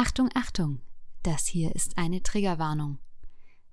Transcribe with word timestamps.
Achtung, 0.00 0.30
Achtung, 0.32 0.80
das 1.24 1.48
hier 1.48 1.74
ist 1.74 1.98
eine 1.98 2.22
Triggerwarnung. 2.22 3.00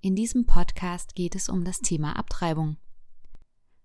In 0.02 0.16
diesem 0.16 0.48
Podcast 0.48 1.14
geht 1.14 1.36
es 1.36 1.50
um 1.50 1.64
das 1.64 1.82
Thema 1.82 2.18
Abtreibung. 2.18 2.78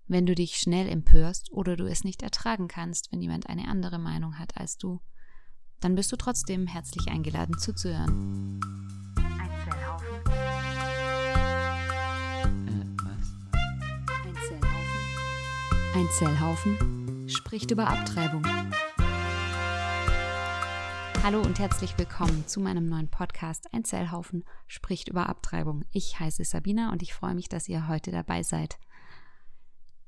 Wenn 0.08 0.24
du 0.24 0.34
dich 0.34 0.56
schnell 0.56 0.88
empörst 0.88 1.52
oder 1.52 1.76
du 1.76 1.84
es 1.84 2.02
nicht 2.02 2.22
ertragen 2.22 2.66
kannst, 2.66 3.12
wenn 3.12 3.20
jemand 3.20 3.50
eine 3.50 3.68
andere 3.68 3.98
Meinung 3.98 4.38
hat 4.38 4.56
als 4.56 4.78
du, 4.78 5.02
dann 5.80 5.94
bist 5.94 6.12
du 6.12 6.16
trotzdem 6.16 6.66
herzlich 6.66 7.08
eingeladen 7.08 7.58
zuzuhören. 7.58 8.58
Ein 9.18 9.50
Zellhaufen. 9.62 10.08
Äh, 12.66 12.86
was? 13.04 13.34
Ein 14.24 14.34
Zellhaufen. 14.48 14.98
Ein 15.94 16.08
Zellhaufen 16.18 17.28
spricht 17.28 17.70
über 17.70 17.88
Abtreibung. 17.88 18.46
Hallo 21.22 21.42
und 21.42 21.58
herzlich 21.58 21.98
willkommen 21.98 22.46
zu 22.48 22.60
meinem 22.60 22.86
neuen 22.86 23.10
Podcast 23.10 23.66
Ein 23.74 23.84
Zellhaufen 23.84 24.42
spricht 24.66 25.10
über 25.10 25.28
Abtreibung. 25.28 25.84
Ich 25.92 26.18
heiße 26.18 26.42
Sabina 26.44 26.92
und 26.92 27.02
ich 27.02 27.12
freue 27.12 27.34
mich, 27.34 27.50
dass 27.50 27.68
ihr 27.68 27.88
heute 27.88 28.10
dabei 28.10 28.42
seid. 28.42 28.78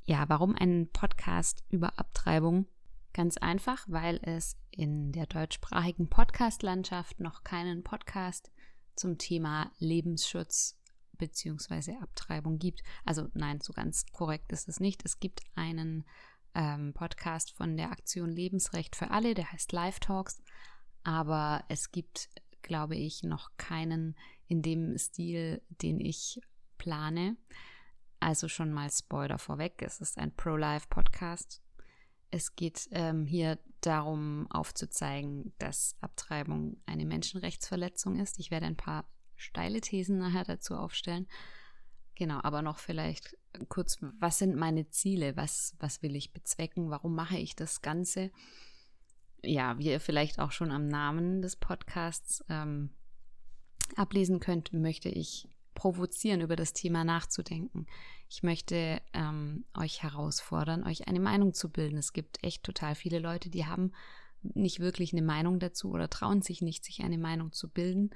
Ja, 0.04 0.26
warum 0.28 0.56
ein 0.56 0.88
Podcast 0.90 1.64
über 1.68 1.98
Abtreibung? 1.98 2.66
Ganz 3.12 3.36
einfach, 3.36 3.84
weil 3.88 4.20
es 4.22 4.56
in 4.70 5.12
der 5.12 5.26
deutschsprachigen 5.26 6.08
Podcast-Landschaft 6.08 7.20
noch 7.20 7.44
keinen 7.44 7.84
Podcast 7.84 8.50
zum 8.96 9.18
Thema 9.18 9.70
Lebensschutz 9.78 10.80
bzw. 11.18 11.98
Abtreibung 12.00 12.58
gibt. 12.58 12.82
Also 13.04 13.28
nein, 13.34 13.60
so 13.60 13.74
ganz 13.74 14.06
korrekt 14.12 14.50
ist 14.50 14.66
es 14.66 14.80
nicht. 14.80 15.04
Es 15.04 15.20
gibt 15.20 15.42
einen 15.56 16.06
ähm, 16.54 16.94
Podcast 16.94 17.52
von 17.52 17.76
der 17.76 17.92
Aktion 17.92 18.30
Lebensrecht 18.30 18.96
für 18.96 19.10
alle, 19.10 19.34
der 19.34 19.52
heißt 19.52 19.72
Live 19.72 20.00
Talks 20.00 20.42
aber 21.04 21.64
es 21.68 21.90
gibt, 21.90 22.28
glaube 22.62 22.96
ich, 22.96 23.22
noch 23.22 23.50
keinen 23.56 24.16
in 24.48 24.62
dem 24.62 24.96
Stil, 24.98 25.62
den 25.68 26.00
ich 26.00 26.40
plane. 26.78 27.36
Also 28.20 28.48
schon 28.48 28.72
mal 28.72 28.90
Spoiler 28.90 29.38
vorweg. 29.38 29.82
Es 29.82 30.00
ist 30.00 30.18
ein 30.18 30.34
Pro-Life-Podcast. 30.34 31.62
Es 32.30 32.54
geht 32.54 32.88
ähm, 32.92 33.26
hier 33.26 33.58
darum 33.80 34.46
aufzuzeigen, 34.50 35.52
dass 35.58 35.96
Abtreibung 36.00 36.80
eine 36.86 37.04
Menschenrechtsverletzung 37.04 38.18
ist. 38.18 38.38
Ich 38.38 38.50
werde 38.50 38.66
ein 38.66 38.76
paar 38.76 39.04
steile 39.36 39.80
Thesen 39.80 40.18
nachher 40.18 40.44
dazu 40.44 40.76
aufstellen. 40.76 41.26
Genau, 42.14 42.40
aber 42.42 42.62
noch 42.62 42.78
vielleicht 42.78 43.36
kurz, 43.68 43.98
was 44.20 44.38
sind 44.38 44.56
meine 44.56 44.88
Ziele? 44.88 45.36
Was, 45.36 45.74
was 45.78 46.02
will 46.02 46.14
ich 46.14 46.32
bezwecken? 46.32 46.90
Warum 46.90 47.14
mache 47.14 47.38
ich 47.38 47.56
das 47.56 47.82
Ganze? 47.82 48.30
Ja, 49.42 49.78
wie 49.78 49.86
ihr 49.86 50.00
vielleicht 50.00 50.38
auch 50.38 50.52
schon 50.52 50.70
am 50.70 50.86
Namen 50.86 51.42
des 51.42 51.56
Podcasts 51.56 52.44
ähm, 52.48 52.90
ablesen 53.96 54.40
könnt, 54.40 54.72
möchte 54.72 55.08
ich 55.08 55.48
provozieren, 55.74 56.40
über 56.40 56.56
das 56.56 56.72
Thema 56.72 57.04
nachzudenken. 57.04 57.86
Ich 58.28 58.42
möchte 58.42 59.00
ähm, 59.12 59.64
euch 59.76 60.02
herausfordern, 60.02 60.84
euch 60.84 61.08
eine 61.08 61.20
Meinung 61.20 61.54
zu 61.54 61.70
bilden. 61.70 61.98
Es 61.98 62.12
gibt 62.12 62.42
echt 62.42 62.62
total 62.62 62.94
viele 62.94 63.18
Leute, 63.18 63.50
die 63.50 63.66
haben 63.66 63.92
nicht 64.42 64.80
wirklich 64.80 65.12
eine 65.12 65.22
Meinung 65.22 65.58
dazu 65.58 65.90
oder 65.90 66.08
trauen 66.10 66.42
sich 66.42 66.62
nicht, 66.62 66.84
sich 66.84 67.02
eine 67.02 67.18
Meinung 67.18 67.52
zu 67.52 67.68
bilden. 67.68 68.10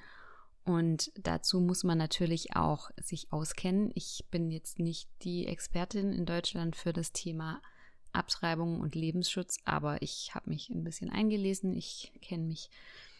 Und 0.65 1.13
dazu 1.15 1.61
muss 1.61 1.85
man 1.85 1.97
natürlich 1.99 2.57
auch 2.57 2.91
sich 3.01 3.33
auskennen. 3.33 3.93
Ich 3.95 4.25
bin 4.31 4.51
jetzt 4.51 4.81
nicht 4.81 5.09
die 5.23 5.47
Expertin 5.47 6.13
in 6.13 6.27
Deutschland 6.27 6.75
für 6.75 6.93
das 6.93 7.13
Thema 7.13 7.63
Abtreibung 8.17 8.81
und 8.81 8.95
Lebensschutz, 8.95 9.59
aber 9.65 10.03
ich 10.03 10.35
habe 10.35 10.51
mich 10.51 10.71
ein 10.71 10.85
bisschen 10.85 11.11
eingelesen, 11.11 11.75
ich 11.75 12.13
kenne 12.23 12.45
mich 12.45 12.71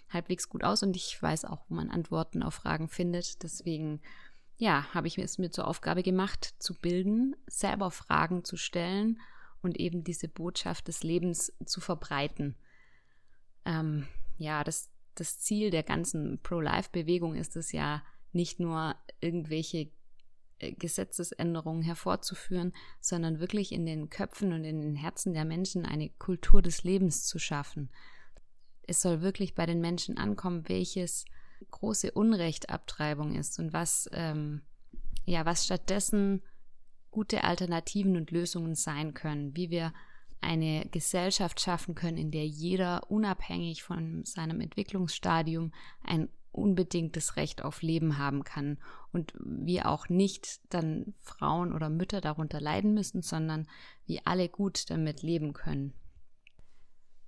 halbwegs 0.09 0.49
gut 0.49 0.65
aus 0.65 0.83
und 0.83 0.97
ich 0.97 1.21
weiß 1.21 1.45
auch, 1.45 1.65
wo 1.69 1.75
man 1.75 1.91
Antworten 1.91 2.43
auf 2.43 2.55
Fragen 2.55 2.89
findet. 2.89 3.43
Deswegen, 3.43 4.01
ja, 4.57 4.87
habe 4.95 5.09
ich 5.09 5.19
es 5.19 5.39
mir 5.39 5.51
zur 5.51 5.67
Aufgabe 5.67 6.03
gemacht, 6.03 6.55
zu 6.59 6.75
bilden, 6.75 7.35
selber 7.47 7.91
Fragen 7.91 8.45
zu 8.45 8.57
stellen 8.57 9.21
und 9.63 9.79
eben 9.79 10.05
diese 10.05 10.29
Botschaft 10.29 10.89
des 10.89 11.03
Lebens 11.03 11.53
zu 11.65 11.81
verbreiten. 11.81 12.57
Ähm, 13.65 14.07
ja, 14.39 14.63
das, 14.65 14.91
das 15.15 15.41
Ziel 15.41 15.71
der 15.71 15.83
ganzen 15.83 16.41
Pro-Life-Bewegung 16.43 17.35
ist 17.35 17.57
es 17.57 17.73
ja 17.73 18.03
nicht 18.33 18.61
nur 18.61 18.95
irgendwelche 19.21 19.91
Gesetzesänderungen 20.59 21.83
hervorzuführen, 21.83 22.73
sondern 23.01 23.41
wirklich 23.41 23.73
in 23.73 23.85
den 23.85 24.09
Köpfen 24.09 24.53
und 24.53 24.65
in 24.65 24.81
den 24.81 24.97
Herzen 24.97 25.35
der 25.35 25.45
Menschen 25.45 25.85
eine 25.85 26.09
Kultur 26.11 26.63
des 26.63 26.83
Lebens 26.83 27.25
zu 27.27 27.39
schaffen. 27.39 27.91
Es 28.83 29.03
soll 29.03 29.21
wirklich 29.21 29.55
bei 29.55 29.67
den 29.67 29.81
Menschen 29.81 30.17
ankommen, 30.17 30.69
welches 30.69 31.25
große 31.71 32.13
Unrecht 32.13 32.71
Abtreibung 32.71 33.35
ist 33.35 33.59
und 33.59 33.73
was, 33.73 34.09
ähm, 34.13 34.63
ja, 35.25 35.45
was 35.45 35.65
stattdessen 35.65 36.43
gute 37.11 37.45
Alternativen 37.45 38.17
und 38.17 38.31
Lösungen 38.31 38.75
sein 38.75 39.15
können, 39.15 39.57
wie 39.57 39.71
wir 39.71 39.93
eine 40.41 40.87
Gesellschaft 40.91 41.61
schaffen 41.61 41.95
können, 41.95 42.19
in 42.19 42.31
der 42.31 42.47
jeder 42.47 43.11
unabhängig 43.11 43.83
von 43.83 44.25
seinem 44.25 44.61
Entwicklungsstadium 44.61 45.73
ein 46.03 46.29
unbedingtes 46.57 47.37
Recht 47.37 47.63
auf 47.63 47.83
Leben 47.83 48.19
haben 48.19 48.45
kann. 48.45 48.79
Und 49.13 49.33
wir 49.39 49.89
auch 49.89 50.09
nicht 50.09 50.61
dann 50.71 51.15
Frauen 51.21 51.73
oder 51.73 51.89
Mütter 51.89 52.21
darunter 52.21 52.61
leiden 52.61 52.95
müssen, 52.95 53.23
sondern 53.23 53.69
wir 54.07 54.23
alle 54.25 54.49
gut 54.49 54.91
damit 54.91 55.23
leben 55.23 55.53
können. 55.53 55.93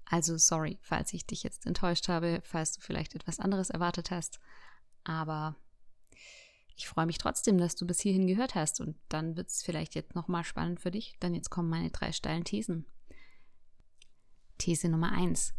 Also 0.05 0.39
sorry, 0.39 0.79
falls 0.81 1.13
ich 1.13 1.27
dich 1.27 1.43
jetzt 1.43 1.67
enttäuscht 1.67 2.09
habe, 2.09 2.41
falls 2.43 2.73
du 2.73 2.81
vielleicht 2.81 3.15
etwas 3.15 3.41
anderes 3.41 3.69
erwartet 3.69 4.11
hast, 4.11 4.41
aber 5.05 5.57
ich 6.79 6.87
freue 6.87 7.07
mich 7.07 7.19
trotzdem, 7.19 7.59
dass 7.59 7.75
du 7.75 7.87
bis 7.87 8.01
hierhin 8.01 8.29
gehört 8.29 8.55
hast. 8.55 8.81
Und 8.81 8.97
dann 9.09 9.37
wird 9.37 9.49
es 9.49 9.63
vielleicht 9.63 9.97
jetzt 9.97 10.15
nochmal 10.15 10.45
spannend 10.45 10.81
für 10.81 10.93
dich, 10.93 11.19
denn 11.21 11.35
jetzt 11.35 11.51
kommen 11.51 11.69
meine 11.69 11.91
drei 11.91 12.13
steilen 12.13 12.45
Thesen. 12.45 12.87
These 14.59 14.89
Nummer 14.89 15.11
eins: 15.11 15.55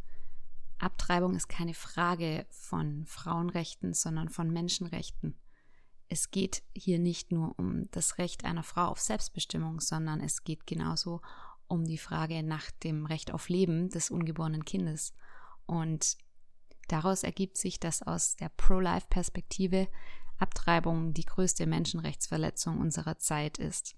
Abtreibung 0.80 1.36
ist 1.36 1.50
keine 1.50 1.74
Frage 1.74 2.46
von 2.50 3.06
Frauenrechten, 3.06 3.94
sondern 3.94 4.30
von 4.30 4.52
Menschenrechten. 4.52 5.38
Es 6.08 6.32
geht 6.32 6.64
hier 6.74 6.98
nicht 7.00 7.32
nur 7.32 7.58
um 7.60 7.90
das 7.92 8.18
Recht 8.18 8.46
einer 8.46 8.64
Frau 8.64 8.86
auf 8.86 9.00
Selbstbestimmung, 9.00 9.80
sondern 9.80 10.22
es 10.22 10.44
geht 10.44 10.66
genauso 10.66 11.22
um 11.68 11.86
die 11.86 12.00
Frage 12.00 12.42
nach 12.42 12.72
dem 12.72 13.06
Recht 13.06 13.32
auf 13.32 13.50
Leben 13.50 13.90
des 13.90 14.10
ungeborenen 14.10 14.66
Kindes. 14.66 15.14
Und 15.66 16.18
daraus 16.88 17.24
ergibt 17.24 17.58
sich, 17.58 17.80
dass 17.80 18.02
aus 18.02 18.36
der 18.38 18.50
Pro-Life-Perspektive 18.50 19.88
Abtreibung 20.40 21.14
die 21.14 21.26
größte 21.26 21.68
Menschenrechtsverletzung 21.68 22.80
unserer 22.80 23.20
Zeit 23.20 23.60
ist. 23.60 23.96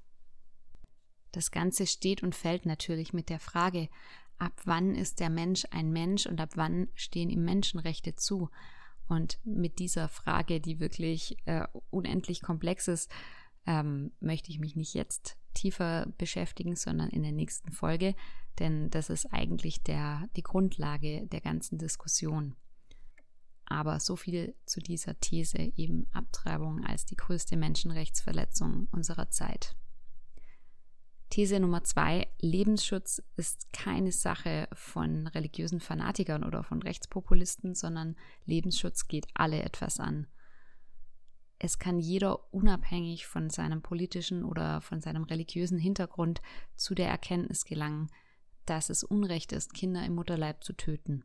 Das 1.31 1.51
Ganze 1.51 1.87
steht 1.87 2.23
und 2.23 2.35
fällt 2.35 2.65
natürlich 2.65 3.13
mit 3.13 3.29
der 3.29 3.39
Frage, 3.39 3.87
ab 4.41 4.59
wann 4.65 4.95
ist 4.95 5.19
der 5.19 5.29
Mensch 5.29 5.65
ein 5.69 5.91
Mensch 5.91 6.25
und 6.25 6.41
ab 6.41 6.53
wann 6.55 6.89
stehen 6.95 7.29
ihm 7.29 7.45
Menschenrechte 7.45 8.15
zu. 8.15 8.49
Und 9.07 9.39
mit 9.43 9.77
dieser 9.77 10.09
Frage, 10.09 10.59
die 10.59 10.79
wirklich 10.79 11.37
äh, 11.45 11.67
unendlich 11.91 12.41
komplex 12.41 12.87
ist, 12.87 13.11
ähm, 13.67 14.11
möchte 14.19 14.49
ich 14.49 14.59
mich 14.59 14.75
nicht 14.75 14.95
jetzt 14.95 15.37
tiefer 15.53 16.07
beschäftigen, 16.17 16.75
sondern 16.75 17.09
in 17.09 17.21
der 17.21 17.33
nächsten 17.33 17.71
Folge, 17.71 18.15
denn 18.57 18.89
das 18.89 19.11
ist 19.11 19.27
eigentlich 19.27 19.83
der, 19.83 20.27
die 20.35 20.43
Grundlage 20.43 21.27
der 21.27 21.41
ganzen 21.41 21.77
Diskussion. 21.77 22.55
Aber 23.65 23.99
so 23.99 24.15
viel 24.15 24.55
zu 24.65 24.79
dieser 24.79 25.19
These 25.19 25.71
eben 25.75 26.07
Abtreibung 26.13 26.83
als 26.83 27.05
die 27.05 27.15
größte 27.15 27.57
Menschenrechtsverletzung 27.57 28.87
unserer 28.91 29.29
Zeit. 29.29 29.75
These 31.31 31.61
Nummer 31.61 31.81
zwei, 31.85 32.27
Lebensschutz 32.41 33.23
ist 33.37 33.71
keine 33.71 34.11
Sache 34.11 34.67
von 34.73 35.27
religiösen 35.27 35.79
Fanatikern 35.79 36.43
oder 36.43 36.61
von 36.61 36.81
Rechtspopulisten, 36.81 37.73
sondern 37.73 38.17
Lebensschutz 38.45 39.07
geht 39.07 39.27
alle 39.33 39.63
etwas 39.63 40.01
an. 40.01 40.27
Es 41.57 41.79
kann 41.79 41.99
jeder 41.99 42.53
unabhängig 42.53 43.27
von 43.27 43.49
seinem 43.49 43.81
politischen 43.81 44.43
oder 44.43 44.81
von 44.81 44.99
seinem 44.99 45.23
religiösen 45.23 45.79
Hintergrund 45.79 46.41
zu 46.75 46.95
der 46.95 47.07
Erkenntnis 47.07 47.63
gelangen, 47.63 48.11
dass 48.65 48.89
es 48.89 49.01
Unrecht 49.01 49.53
ist, 49.53 49.73
Kinder 49.73 50.03
im 50.05 50.15
Mutterleib 50.15 50.61
zu 50.65 50.73
töten. 50.73 51.23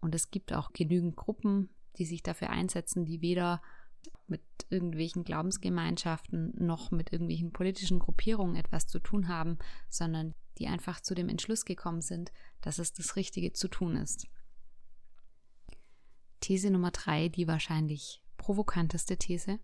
Und 0.00 0.14
es 0.14 0.30
gibt 0.30 0.52
auch 0.52 0.72
genügend 0.72 1.16
Gruppen, 1.16 1.70
die 1.98 2.04
sich 2.04 2.22
dafür 2.22 2.50
einsetzen, 2.50 3.04
die 3.04 3.22
weder 3.22 3.60
mit 4.26 4.42
irgendwelchen 4.70 5.24
Glaubensgemeinschaften 5.24 6.52
noch 6.56 6.90
mit 6.90 7.12
irgendwelchen 7.12 7.52
politischen 7.52 7.98
Gruppierungen 7.98 8.56
etwas 8.56 8.86
zu 8.86 8.98
tun 8.98 9.28
haben, 9.28 9.58
sondern 9.88 10.34
die 10.58 10.66
einfach 10.66 11.00
zu 11.00 11.14
dem 11.14 11.28
Entschluss 11.28 11.64
gekommen 11.64 12.00
sind, 12.00 12.32
dass 12.60 12.78
es 12.78 12.92
das 12.92 13.16
Richtige 13.16 13.52
zu 13.52 13.68
tun 13.68 13.96
ist. 13.96 14.26
These 16.40 16.70
Nummer 16.70 16.90
drei, 16.90 17.28
die 17.28 17.46
wahrscheinlich 17.46 18.22
provokanteste 18.36 19.16
These. 19.16 19.58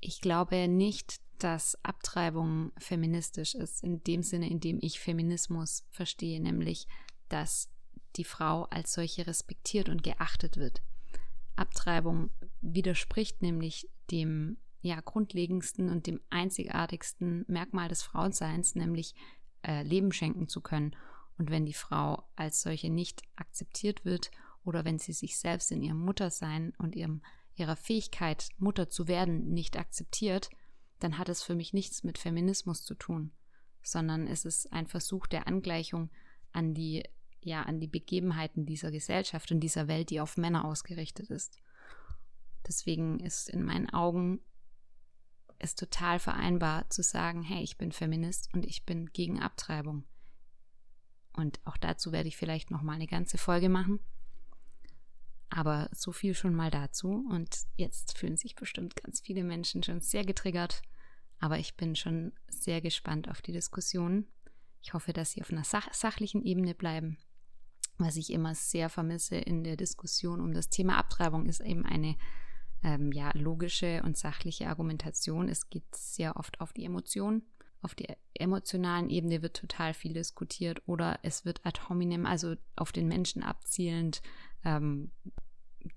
Ich 0.00 0.20
glaube 0.20 0.68
nicht, 0.68 1.20
dass 1.38 1.82
Abtreibung 1.84 2.72
feministisch 2.78 3.54
ist, 3.54 3.82
in 3.82 4.02
dem 4.04 4.22
Sinne, 4.22 4.48
in 4.50 4.60
dem 4.60 4.78
ich 4.80 5.00
Feminismus 5.00 5.84
verstehe, 5.90 6.40
nämlich 6.40 6.86
dass 7.28 7.70
die 8.16 8.24
Frau 8.24 8.64
als 8.64 8.92
solche 8.92 9.26
respektiert 9.26 9.88
und 9.88 10.02
geachtet 10.02 10.56
wird. 10.56 10.82
Abtreibung 11.56 12.30
widerspricht 12.60 13.42
nämlich 13.42 13.88
dem 14.10 14.58
ja, 14.80 15.00
grundlegendsten 15.00 15.88
und 15.90 16.06
dem 16.06 16.20
einzigartigsten 16.30 17.44
Merkmal 17.48 17.88
des 17.88 18.02
Frauenseins, 18.02 18.74
nämlich 18.74 19.14
äh, 19.62 19.82
Leben 19.82 20.12
schenken 20.12 20.48
zu 20.48 20.60
können. 20.60 20.94
Und 21.36 21.50
wenn 21.50 21.66
die 21.66 21.74
Frau 21.74 22.24
als 22.36 22.62
solche 22.62 22.90
nicht 22.90 23.22
akzeptiert 23.36 24.04
wird 24.04 24.30
oder 24.64 24.84
wenn 24.84 24.98
sie 24.98 25.12
sich 25.12 25.38
selbst 25.38 25.70
in 25.72 25.82
ihrem 25.82 26.00
Muttersein 26.00 26.72
und 26.78 26.94
ihrem, 26.96 27.22
ihrer 27.56 27.76
Fähigkeit, 27.76 28.48
Mutter 28.58 28.88
zu 28.88 29.08
werden, 29.08 29.52
nicht 29.52 29.76
akzeptiert, 29.76 30.50
dann 31.00 31.18
hat 31.18 31.28
es 31.28 31.42
für 31.42 31.54
mich 31.54 31.72
nichts 31.72 32.02
mit 32.02 32.18
Feminismus 32.18 32.84
zu 32.84 32.94
tun, 32.94 33.32
sondern 33.82 34.26
es 34.26 34.44
ist 34.44 34.72
ein 34.72 34.86
Versuch 34.86 35.26
der 35.26 35.46
Angleichung 35.46 36.10
an 36.52 36.74
die, 36.74 37.04
ja, 37.40 37.62
an 37.62 37.80
die 37.80 37.86
Begebenheiten 37.86 38.66
dieser 38.66 38.90
Gesellschaft 38.90 39.52
und 39.52 39.60
dieser 39.60 39.86
Welt, 39.86 40.10
die 40.10 40.20
auf 40.20 40.36
Männer 40.36 40.64
ausgerichtet 40.64 41.30
ist. 41.30 41.58
Deswegen 42.68 43.18
ist 43.20 43.48
in 43.48 43.64
meinen 43.64 43.88
Augen 43.90 44.40
es 45.58 45.74
total 45.74 46.18
vereinbar 46.18 46.88
zu 46.90 47.02
sagen, 47.02 47.42
hey, 47.42 47.62
ich 47.62 47.78
bin 47.78 47.92
Feminist 47.92 48.48
und 48.54 48.64
ich 48.64 48.84
bin 48.84 49.06
gegen 49.12 49.40
Abtreibung. 49.40 50.04
Und 51.32 51.60
auch 51.64 51.76
dazu 51.76 52.12
werde 52.12 52.28
ich 52.28 52.36
vielleicht 52.36 52.70
noch 52.70 52.82
mal 52.82 52.94
eine 52.94 53.06
ganze 53.06 53.38
Folge 53.38 53.68
machen. 53.68 54.00
Aber 55.50 55.88
so 55.92 56.12
viel 56.12 56.34
schon 56.34 56.54
mal 56.54 56.70
dazu. 56.70 57.26
Und 57.30 57.56
jetzt 57.76 58.18
fühlen 58.18 58.36
sich 58.36 58.54
bestimmt 58.54 58.96
ganz 58.96 59.20
viele 59.20 59.44
Menschen 59.44 59.82
schon 59.82 60.00
sehr 60.00 60.24
getriggert. 60.24 60.82
Aber 61.40 61.58
ich 61.58 61.76
bin 61.76 61.96
schon 61.96 62.32
sehr 62.48 62.80
gespannt 62.80 63.28
auf 63.28 63.40
die 63.40 63.52
Diskussion. 63.52 64.26
Ich 64.82 64.94
hoffe, 64.94 65.12
dass 65.12 65.32
sie 65.32 65.40
auf 65.40 65.50
einer 65.50 65.64
sach 65.64 65.92
sachlichen 65.92 66.42
Ebene 66.42 66.74
bleiben. 66.74 67.18
Was 67.98 68.16
ich 68.16 68.32
immer 68.32 68.54
sehr 68.54 68.88
vermisse 68.88 69.36
in 69.36 69.64
der 69.64 69.76
Diskussion 69.76 70.40
um 70.40 70.52
das 70.52 70.68
Thema 70.68 70.98
Abtreibung 70.98 71.46
ist 71.46 71.60
eben 71.60 71.84
eine 71.84 72.16
ähm, 72.82 73.12
ja, 73.12 73.30
logische 73.34 74.02
und 74.04 74.16
sachliche 74.16 74.68
Argumentation. 74.68 75.48
Es 75.48 75.68
geht 75.68 75.94
sehr 75.94 76.36
oft 76.36 76.60
auf 76.60 76.72
die 76.72 76.84
Emotionen. 76.84 77.42
Auf 77.80 77.94
der 77.94 78.16
emotionalen 78.34 79.08
Ebene 79.08 79.42
wird 79.42 79.56
total 79.56 79.94
viel 79.94 80.12
diskutiert 80.12 80.82
oder 80.86 81.20
es 81.22 81.44
wird 81.44 81.64
ad 81.64 81.80
hominem, 81.88 82.26
also 82.26 82.56
auf 82.74 82.90
den 82.90 83.06
Menschen 83.06 83.42
abzielend, 83.42 84.20
ähm, 84.64 85.12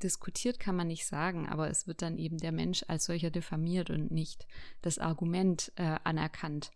diskutiert 0.04 0.60
kann 0.60 0.76
man 0.76 0.88
nicht 0.88 1.06
sagen, 1.06 1.50
aber 1.50 1.70
es 1.70 1.88
wird 1.88 2.02
dann 2.02 2.18
eben 2.18 2.38
der 2.38 2.52
Mensch 2.52 2.86
als 2.88 3.06
solcher 3.06 3.32
diffamiert 3.32 3.90
und 3.90 4.12
nicht 4.12 4.48
das 4.82 5.00
Argument 5.00 5.72
äh, 5.76 5.98
anerkannt. 6.04 6.72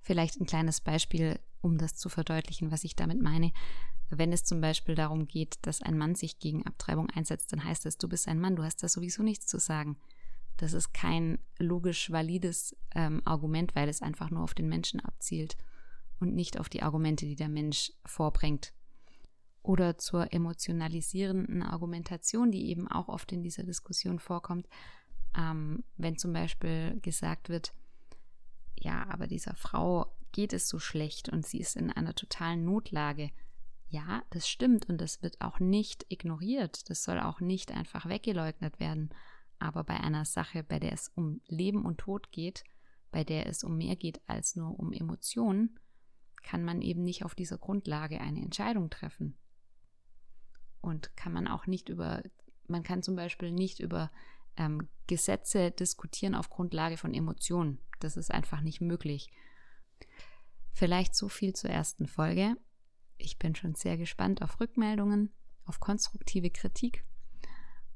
Vielleicht 0.00 0.40
ein 0.40 0.46
kleines 0.46 0.80
Beispiel, 0.80 1.38
um 1.60 1.78
das 1.78 1.94
zu 1.94 2.08
verdeutlichen, 2.08 2.70
was 2.70 2.84
ich 2.84 2.96
damit 2.96 3.20
meine. 3.22 3.52
Wenn 4.10 4.32
es 4.32 4.44
zum 4.44 4.60
Beispiel 4.60 4.94
darum 4.94 5.26
geht, 5.26 5.58
dass 5.62 5.82
ein 5.82 5.98
Mann 5.98 6.14
sich 6.14 6.38
gegen 6.38 6.66
Abtreibung 6.66 7.10
einsetzt, 7.10 7.52
dann 7.52 7.62
heißt 7.62 7.84
es, 7.86 7.98
du 7.98 8.08
bist 8.08 8.26
ein 8.28 8.40
Mann, 8.40 8.56
du 8.56 8.62
hast 8.62 8.82
da 8.82 8.88
sowieso 8.88 9.22
nichts 9.22 9.46
zu 9.46 9.58
sagen. 9.58 9.98
Das 10.56 10.72
ist 10.72 10.92
kein 10.92 11.38
logisch 11.58 12.10
valides 12.10 12.76
ähm, 12.94 13.22
Argument, 13.24 13.74
weil 13.76 13.88
es 13.88 14.02
einfach 14.02 14.30
nur 14.30 14.42
auf 14.42 14.54
den 14.54 14.68
Menschen 14.68 15.00
abzielt 15.00 15.56
und 16.20 16.34
nicht 16.34 16.58
auf 16.58 16.68
die 16.68 16.82
Argumente, 16.82 17.26
die 17.26 17.36
der 17.36 17.48
Mensch 17.48 17.92
vorbringt. 18.04 18.72
Oder 19.62 19.98
zur 19.98 20.32
emotionalisierenden 20.32 21.62
Argumentation, 21.62 22.50
die 22.50 22.70
eben 22.70 22.88
auch 22.88 23.08
oft 23.08 23.30
in 23.32 23.42
dieser 23.42 23.62
Diskussion 23.62 24.18
vorkommt, 24.18 24.66
ähm, 25.36 25.84
wenn 25.96 26.16
zum 26.16 26.32
Beispiel 26.32 26.98
gesagt 27.02 27.50
wird, 27.50 27.74
ja, 28.74 29.06
aber 29.10 29.26
dieser 29.26 29.54
Frau 29.54 30.16
geht 30.32 30.52
es 30.52 30.68
so 30.68 30.78
schlecht 30.78 31.28
und 31.28 31.46
sie 31.46 31.58
ist 31.58 31.76
in 31.76 31.90
einer 31.90 32.14
totalen 32.14 32.64
Notlage 32.64 33.30
ja, 33.90 34.22
das 34.30 34.48
stimmt 34.48 34.88
und 34.88 35.00
das 35.00 35.22
wird 35.22 35.40
auch 35.40 35.60
nicht 35.60 36.04
ignoriert. 36.08 36.90
Das 36.90 37.02
soll 37.02 37.20
auch 37.20 37.40
nicht 37.40 37.72
einfach 37.72 38.06
weggeleugnet 38.06 38.80
werden. 38.80 39.10
Aber 39.58 39.84
bei 39.84 39.98
einer 39.98 40.24
Sache, 40.24 40.62
bei 40.62 40.78
der 40.78 40.92
es 40.92 41.08
um 41.08 41.40
Leben 41.46 41.84
und 41.84 41.98
Tod 41.98 42.30
geht, 42.30 42.64
bei 43.10 43.24
der 43.24 43.46
es 43.46 43.64
um 43.64 43.76
mehr 43.76 43.96
geht 43.96 44.20
als 44.28 44.56
nur 44.56 44.78
um 44.78 44.92
Emotionen, 44.92 45.78
kann 46.42 46.64
man 46.64 46.82
eben 46.82 47.02
nicht 47.02 47.24
auf 47.24 47.34
dieser 47.34 47.58
Grundlage 47.58 48.20
eine 48.20 48.42
Entscheidung 48.42 48.90
treffen. 48.90 49.36
Und 50.80 51.16
kann 51.16 51.32
man 51.32 51.48
auch 51.48 51.66
nicht 51.66 51.88
über, 51.88 52.22
man 52.68 52.82
kann 52.82 53.02
zum 53.02 53.16
Beispiel 53.16 53.50
nicht 53.50 53.80
über 53.80 54.10
ähm, 54.56 54.88
Gesetze 55.06 55.70
diskutieren 55.70 56.34
auf 56.34 56.50
Grundlage 56.50 56.98
von 56.98 57.14
Emotionen. 57.14 57.78
Das 58.00 58.16
ist 58.16 58.30
einfach 58.30 58.60
nicht 58.60 58.80
möglich. 58.80 59.30
Vielleicht 60.72 61.14
so 61.16 61.28
viel 61.28 61.54
zur 61.54 61.70
ersten 61.70 62.06
Folge 62.06 62.56
ich 63.18 63.38
bin 63.38 63.54
schon 63.54 63.74
sehr 63.74 63.96
gespannt 63.96 64.42
auf 64.42 64.60
Rückmeldungen, 64.60 65.30
auf 65.64 65.80
konstruktive 65.80 66.50
Kritik. 66.50 67.04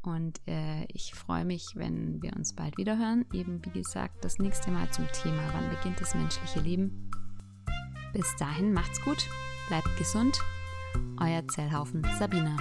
Und 0.02 0.40
äh, 0.48 0.84
ich 0.86 1.14
freue 1.14 1.44
mich, 1.44 1.68
wenn 1.74 2.20
wir 2.22 2.34
uns 2.34 2.54
bald 2.54 2.76
wieder 2.76 2.98
hören. 2.98 3.24
Eben 3.32 3.64
wie 3.64 3.70
gesagt, 3.70 4.24
das 4.24 4.38
nächste 4.38 4.70
Mal 4.70 4.90
zum 4.90 5.06
Thema, 5.12 5.42
wann 5.52 5.70
beginnt 5.70 6.00
das 6.00 6.14
menschliche 6.14 6.60
Leben. 6.60 7.10
Bis 8.12 8.34
dahin 8.36 8.72
macht's 8.72 9.00
gut, 9.02 9.28
bleibt 9.68 9.96
gesund. 9.96 10.38
Euer 11.20 11.46
Zellhaufen 11.48 12.04
Sabina. 12.18 12.56